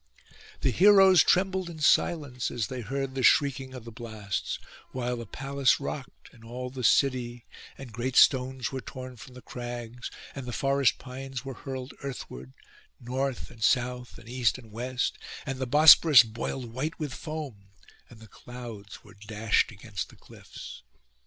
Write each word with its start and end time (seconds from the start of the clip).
The 0.61 0.71
heroes 0.71 1.21
trembled 1.21 1.69
in 1.69 1.77
silence 1.77 2.49
as 2.49 2.65
they 2.65 2.81
heard 2.81 3.13
the 3.13 3.21
shrieking 3.21 3.75
of 3.75 3.85
the 3.85 3.91
blasts; 3.91 4.57
while 4.93 5.15
the 5.17 5.27
palace 5.27 5.79
rocked 5.79 6.33
and 6.33 6.43
all 6.43 6.71
the 6.71 6.83
city, 6.83 7.45
and 7.77 7.93
great 7.93 8.15
stones 8.15 8.71
were 8.71 8.81
torn 8.81 9.15
from 9.15 9.35
the 9.35 9.43
crags, 9.43 10.09
and 10.33 10.47
the 10.47 10.53
forest 10.53 10.97
pines 10.97 11.45
were 11.45 11.53
hurled 11.53 11.93
earthward, 12.01 12.53
north 12.99 13.51
and 13.51 13.61
south 13.63 14.17
and 14.17 14.27
east 14.27 14.57
and 14.57 14.71
west, 14.71 15.19
and 15.45 15.59
the 15.59 15.67
Bosphorus 15.67 16.23
boiled 16.23 16.73
white 16.73 16.97
with 16.97 17.13
foam, 17.13 17.67
and 18.09 18.19
the 18.19 18.27
clouds 18.27 19.03
were 19.03 19.13
dashed 19.13 19.71
against 19.71 20.09
the 20.09 20.15
cliffs. 20.15 20.81